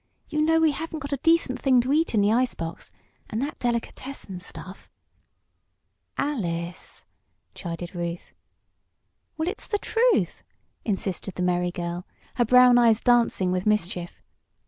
[0.29, 2.91] "You know we haven't got a decent thing to eat in the ice box,
[3.29, 4.89] and that delicatessen stuff"
[6.33, 7.05] "Alice!"
[7.53, 8.33] chided Ruth.
[9.37, 10.43] "Well, it's the truth!"
[10.83, 14.23] insisted the merry girl, her brown eyes dancing with mischief.